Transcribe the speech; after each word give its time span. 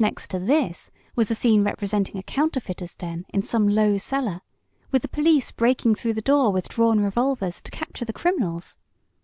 Next 0.00 0.32
to 0.32 0.40
this 0.40 0.90
was 1.14 1.30
a 1.30 1.34
scene 1.36 1.62
representing 1.62 2.16
a 2.16 2.24
counterfeiter's 2.24 2.96
den 2.96 3.24
in 3.28 3.42
some 3.42 3.68
low 3.68 3.98
cellar, 3.98 4.40
with 4.90 5.02
the 5.02 5.06
police 5.06 5.52
breaking 5.52 5.94
through 5.94 6.14
the 6.14 6.20
door 6.20 6.50
with 6.50 6.68
drawn 6.68 6.98
revolvers, 6.98 7.62
to 7.62 7.70
capture 7.70 8.04
the 8.04 8.12
criminals. 8.12 8.78